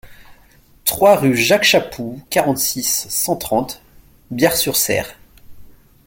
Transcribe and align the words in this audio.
trois 0.83 1.15
rue 1.15 1.37
Jacques 1.37 1.63
Chapou, 1.63 2.23
quarante-six, 2.31 3.05
cent 3.11 3.35
trente, 3.35 3.83
Biars-sur-Cère 4.31 5.13